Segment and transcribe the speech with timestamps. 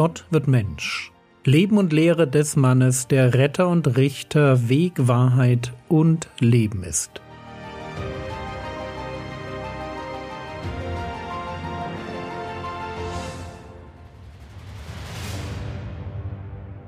[0.00, 1.12] Gott wird Mensch.
[1.44, 7.20] Leben und Lehre des Mannes, der Retter und Richter, Weg, Wahrheit und Leben ist.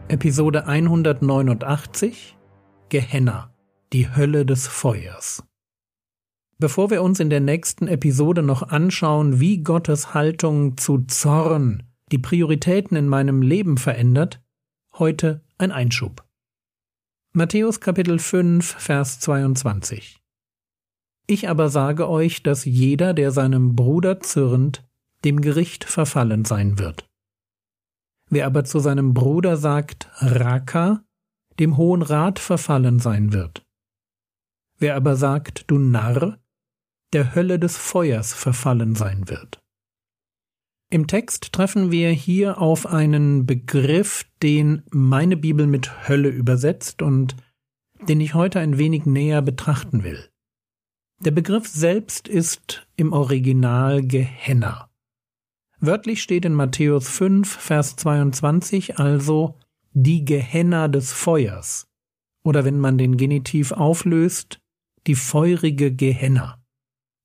[0.09, 2.39] Episode 189
[2.89, 3.53] Gehenna,
[3.93, 5.45] die Hölle des Feuers.
[6.59, 12.19] Bevor wir uns in der nächsten Episode noch anschauen, wie Gottes Haltung zu Zorn die
[12.19, 14.43] Prioritäten in meinem Leben verändert,
[14.99, 16.25] heute ein Einschub.
[17.33, 20.23] Matthäus Kapitel 5, Vers 22.
[21.27, 24.87] Ich aber sage euch, dass jeder, der seinem Bruder zürnt,
[25.25, 27.09] dem Gericht verfallen sein wird.
[28.29, 31.05] Wer aber zu seinem Bruder sagt Raka,
[31.59, 33.65] dem Hohen Rat verfallen sein wird.
[34.79, 36.39] Wer aber sagt, du Narr,
[37.13, 39.62] der Hölle des Feuers verfallen sein wird.
[40.93, 47.35] Im Text treffen wir hier auf einen Begriff, den meine Bibel mit Hölle übersetzt und
[48.07, 50.29] den ich heute ein wenig näher betrachten will.
[51.19, 54.91] Der Begriff selbst ist im Original Gehenna.
[55.81, 59.59] Wörtlich steht in Matthäus 5, Vers 22 also
[59.95, 61.87] die Gehenna des Feuers
[62.45, 64.61] oder wenn man den Genitiv auflöst,
[65.07, 66.62] die feurige Gehenna.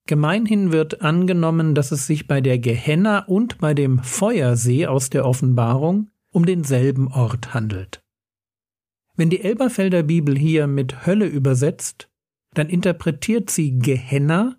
[0.08, 5.26] Gemeinhin wird angenommen, dass es sich bei der Gehenna und bei dem Feuersee aus der
[5.26, 8.02] Offenbarung um denselben Ort handelt.
[9.16, 12.10] Wenn die Elberfelder Bibel hier mit Hölle übersetzt,
[12.54, 14.58] dann interpretiert sie Gehenna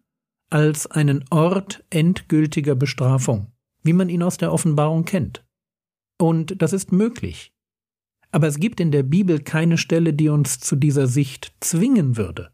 [0.51, 3.53] als einen Ort endgültiger Bestrafung,
[3.83, 5.45] wie man ihn aus der Offenbarung kennt.
[6.19, 7.53] Und das ist möglich.
[8.31, 12.51] Aber es gibt in der Bibel keine Stelle, die uns zu dieser Sicht zwingen würde.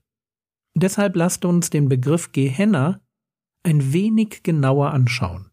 [0.74, 3.00] Deshalb lasst uns den Begriff Gehenna
[3.62, 5.50] ein wenig genauer anschauen.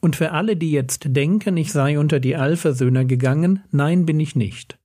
[0.00, 4.36] Und für alle, die jetzt denken, ich sei unter die Allversöhner gegangen, nein, bin ich
[4.36, 4.78] nicht.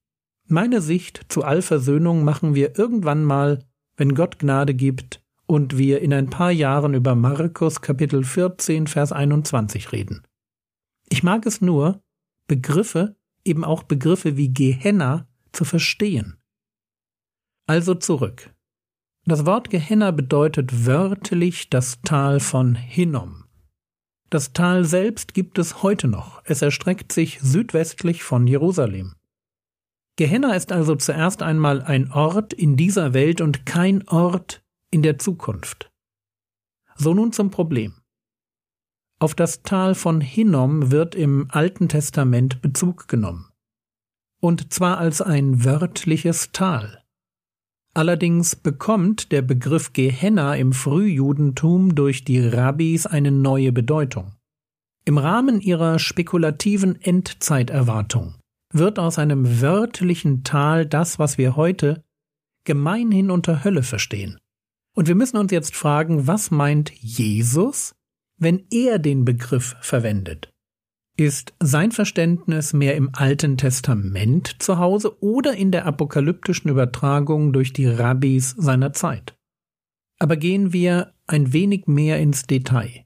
[0.48, 3.64] Meine Sicht zu Allversöhnung machen wir irgendwann mal,
[3.98, 9.12] wenn Gott Gnade gibt und wir in ein paar Jahren über Markus Kapitel 14 Vers
[9.12, 10.24] 21 reden.
[11.10, 12.02] Ich mag es nur,
[12.48, 16.38] Begriffe, eben auch Begriffe wie Gehenna, zu verstehen.
[17.68, 18.54] Also zurück.
[19.30, 23.44] Das Wort Gehenna bedeutet wörtlich das Tal von Hinnom.
[24.32, 26.42] Das Tal selbst gibt es heute noch.
[26.46, 29.14] Es erstreckt sich südwestlich von Jerusalem.
[30.16, 35.20] Gehenna ist also zuerst einmal ein Ort in dieser Welt und kein Ort in der
[35.20, 35.92] Zukunft.
[36.96, 38.02] So nun zum Problem.
[39.20, 43.52] Auf das Tal von Hinnom wird im Alten Testament Bezug genommen.
[44.42, 46.99] Und zwar als ein wörtliches Tal.
[47.94, 54.34] Allerdings bekommt der Begriff Gehenna im Frühjudentum durch die Rabbis eine neue Bedeutung.
[55.06, 58.36] Im Rahmen ihrer spekulativen Endzeiterwartung
[58.72, 62.04] wird aus einem wörtlichen Tal das, was wir heute
[62.64, 64.38] gemeinhin unter Hölle verstehen.
[64.96, 67.96] Und wir müssen uns jetzt fragen, was meint Jesus,
[68.38, 70.52] wenn er den Begriff verwendet?
[71.20, 77.74] Ist sein Verständnis mehr im Alten Testament zu Hause oder in der apokalyptischen Übertragung durch
[77.74, 79.36] die Rabbis seiner Zeit?
[80.18, 83.04] Aber gehen wir ein wenig mehr ins Detail.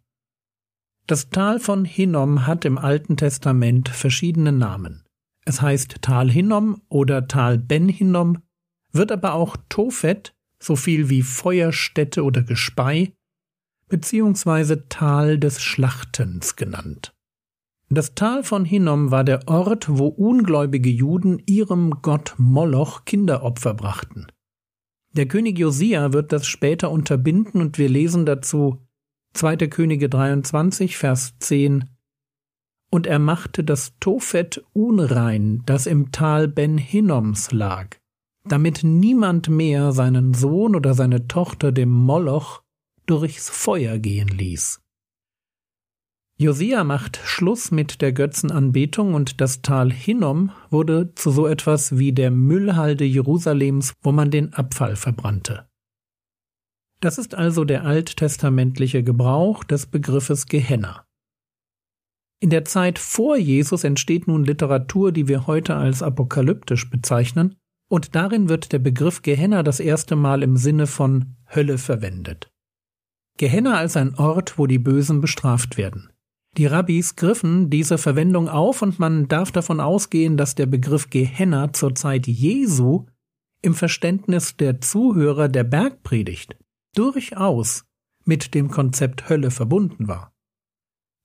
[1.08, 5.06] Das Tal von Hinnom hat im Alten Testament verschiedene Namen.
[5.44, 8.44] Es heißt Tal Hinnom oder Tal Ben Hinnom,
[8.92, 13.14] wird aber auch Tophet, so viel wie Feuerstätte oder Gespei,
[13.90, 17.12] beziehungsweise Tal des Schlachtens genannt.
[17.94, 24.26] Das Tal von Hinnom war der Ort, wo ungläubige Juden ihrem Gott Moloch Kinderopfer brachten.
[25.12, 28.80] Der König Josia wird das später unterbinden und wir lesen dazu
[29.34, 29.58] 2.
[29.68, 31.86] Könige 23, Vers 10
[32.90, 37.98] Und er machte das Tophet unrein, das im Tal Ben Hinnoms lag,
[38.44, 42.64] damit niemand mehr seinen Sohn oder seine Tochter dem Moloch
[43.06, 44.83] durchs Feuer gehen ließ.
[46.38, 52.12] Josia macht Schluss mit der Götzenanbetung und das Tal Hinnom wurde zu so etwas wie
[52.12, 55.68] der Müllhalde Jerusalems, wo man den Abfall verbrannte.
[57.02, 61.06] Das ist also der alttestamentliche Gebrauch des Begriffes Gehenna.
[62.40, 67.56] In der Zeit vor Jesus entsteht nun Literatur, die wir heute als apokalyptisch bezeichnen,
[67.90, 72.52] und darin wird der Begriff Gehenna das erste Mal im Sinne von Hölle verwendet.
[73.38, 76.13] Gehenna als ein Ort, wo die Bösen bestraft werden.
[76.58, 81.74] Die Rabbis griffen diese Verwendung auf und man darf davon ausgehen, dass der Begriff Gehenna
[81.74, 83.08] zur Zeit Jesu
[83.64, 86.56] im Verständnis der Zuhörer der Bergpredigt
[86.96, 87.86] durchaus
[88.26, 90.32] mit dem Konzept Hölle verbunden war.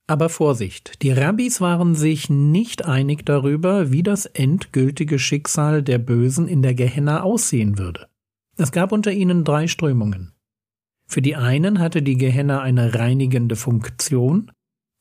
[0.06, 6.48] Aber Vorsicht, die Rabbis waren sich nicht einig darüber, wie das endgültige Schicksal der Bösen
[6.48, 8.08] in der Gehenna aussehen würde.
[8.56, 10.32] Es gab unter ihnen drei Strömungen.
[11.06, 14.50] Für die einen hatte die Gehenna eine reinigende Funktion,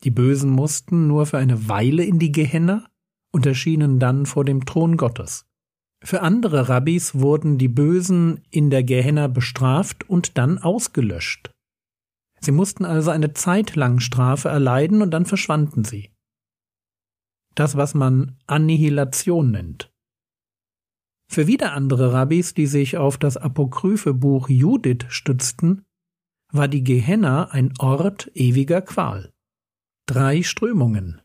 [0.04, 2.86] die Bösen mussten nur für eine Weile in die Gehenna
[3.32, 5.46] und erschienen dann vor dem Thron Gottes.
[6.04, 11.52] Für andere Rabbis wurden die Bösen in der Gehenna bestraft und dann ausgelöscht.
[12.40, 16.12] Sie mussten also eine Zeit lang Strafe erleiden und dann verschwanden sie.
[17.56, 19.92] Das, was man Annihilation nennt.
[21.30, 25.84] Für wieder andere Rabbis, die sich auf das apokryphe Buch Judith stützten,
[26.52, 29.34] war die Gehenna ein Ort ewiger Qual.
[30.07, 31.19] Drei Strömungen.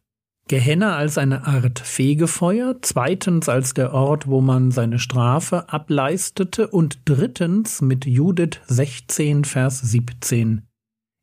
[0.49, 6.99] Gehenna als eine Art Fegefeuer, zweitens als der Ort, wo man seine Strafe ableistete und
[7.05, 10.67] drittens mit Judith 16, Vers 17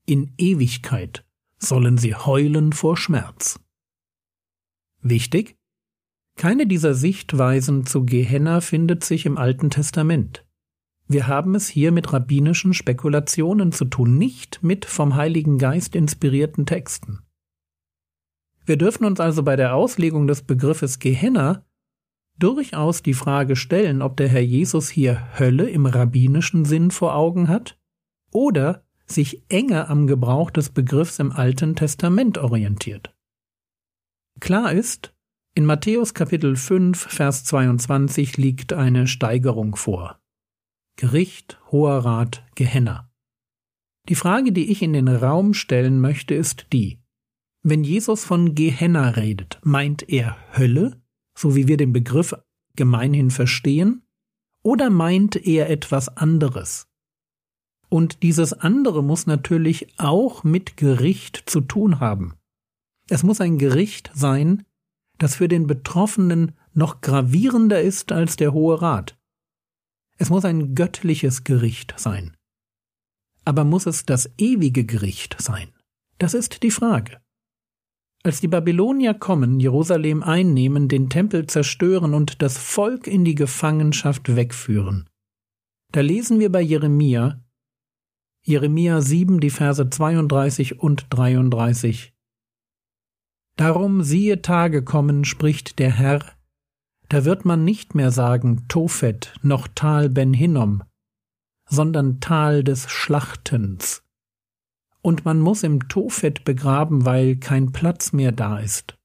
[0.05, 1.25] in Ewigkeit
[1.57, 3.59] sollen sie heulen vor Schmerz.
[5.01, 5.57] Wichtig?
[6.37, 10.45] Keine dieser Sichtweisen zu Gehenna findet sich im Alten Testament.
[11.09, 16.65] Wir haben es hier mit rabbinischen Spekulationen zu tun, nicht mit vom Heiligen Geist inspirierten
[16.65, 17.19] Texten.
[18.69, 21.65] Wir dürfen uns also bei der Auslegung des Begriffes Gehenna
[22.37, 27.47] durchaus die Frage stellen, ob der Herr Jesus hier Hölle im rabbinischen Sinn vor Augen
[27.47, 27.79] hat
[28.31, 33.11] oder sich enger am Gebrauch des Begriffs im Alten Testament orientiert.
[34.39, 35.15] Klar ist,
[35.55, 40.19] in Matthäus Kapitel 5, Vers 22 liegt eine Steigerung vor.
[40.95, 43.09] Gericht, Hoher Rat, Gehenna.
[44.09, 46.98] Die Frage, die ich in den Raum stellen möchte, ist die.
[47.69, 50.99] Wenn Jesus von Gehenna redet, meint er Hölle,
[51.37, 52.35] so wie wir den Begriff
[52.75, 54.01] gemeinhin verstehen,
[54.63, 56.87] oder meint er etwas anderes?
[57.87, 62.33] Und dieses andere muss natürlich auch mit Gericht zu tun haben.
[63.07, 64.65] Es muss ein Gericht sein,
[65.19, 69.15] das für den Betroffenen noch gravierender ist als der Hohe Rat.
[70.17, 72.35] Es muss ein göttliches Gericht sein.
[73.45, 75.69] Aber muss es das ewige Gericht sein?
[76.17, 77.21] Das ist die Frage.
[78.23, 84.35] Als die Babylonier kommen, Jerusalem einnehmen, den Tempel zerstören und das Volk in die Gefangenschaft
[84.35, 85.09] wegführen,
[85.91, 87.43] da lesen wir bei Jeremia,
[88.43, 92.13] Jeremia 7, die Verse 32 und 33.
[93.55, 96.23] Darum siehe Tage kommen, spricht der Herr,
[97.09, 100.83] da wird man nicht mehr sagen Tophet noch Tal Ben Hinnom,
[101.67, 104.03] sondern Tal des Schlachtens.
[105.01, 108.97] Und man muss im Tophet begraben, weil kein Platz mehr da ist.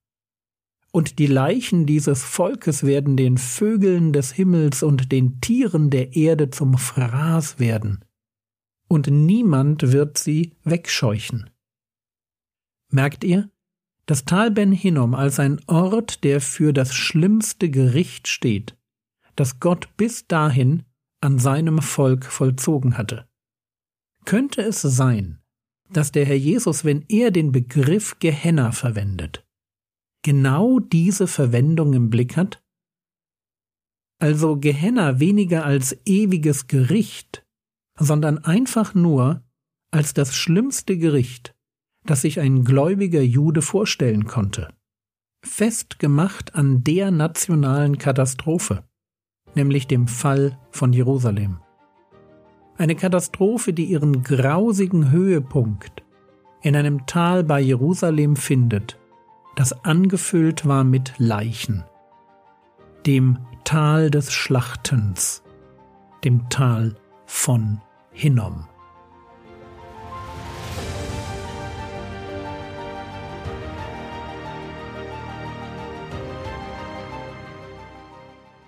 [0.93, 6.51] Und die Leichen dieses Volkes werden den Vögeln des Himmels und den Tieren der Erde
[6.51, 8.05] zum Fraß werden
[8.89, 11.51] und niemand wird sie wegscheuchen.
[12.91, 13.51] Merkt ihr?
[14.07, 18.77] Das Tal Ben Hinnom als ein Ort, der für das schlimmste Gericht steht,
[19.35, 20.85] das Gott bis dahin
[21.21, 23.27] an seinem Volk vollzogen hatte.
[24.27, 25.41] Könnte es sein,
[25.97, 29.47] dass der Herr Jesus, wenn er den Begriff Gehenna verwendet,
[30.23, 32.63] genau diese Verwendung im Blick hat?
[34.21, 37.45] Also Gehenna weniger als ewiges Gericht,
[37.99, 39.43] sondern einfach nur
[39.91, 41.55] als das schlimmste Gericht,
[42.05, 44.75] das sich ein gläubiger Jude vorstellen konnte,
[45.45, 48.85] festgemacht an der nationalen Katastrophe,
[49.55, 51.64] nämlich dem Fall von Jerusalem.
[52.77, 56.03] Eine Katastrophe, die ihren grausigen Höhepunkt
[56.63, 58.99] in einem Tal bei Jerusalem findet,
[59.55, 61.85] das angefüllt war mit Leichen,
[63.07, 65.43] dem Tal des Schlachtens,
[66.25, 68.67] dem Tal von Hinnom.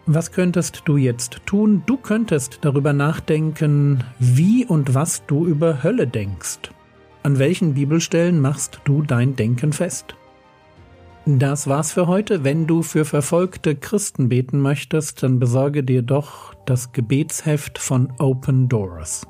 [0.09, 1.83] Was könntest du jetzt tun?
[1.85, 6.71] Du könntest darüber nachdenken, wie und was du über Hölle denkst.
[7.25, 10.15] An welchen Bibelstellen machst du dein Denken fest?
[11.27, 12.45] Das war's für heute.
[12.45, 18.69] Wenn du für verfolgte Christen beten möchtest, dann besorge dir doch das Gebetsheft von Open
[18.69, 19.27] Doors.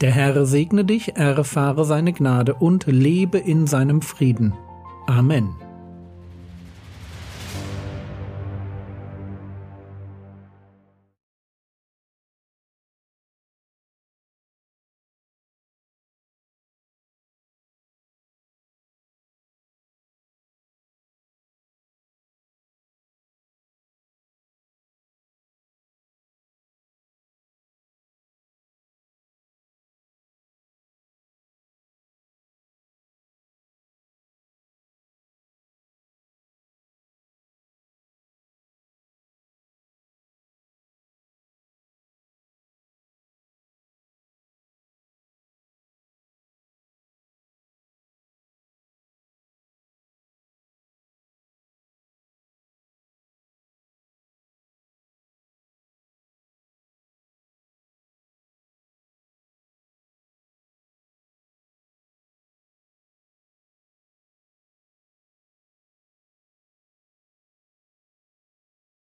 [0.00, 4.54] Der Herr segne dich, erfahre seine Gnade und lebe in seinem Frieden.
[5.08, 5.63] Amen.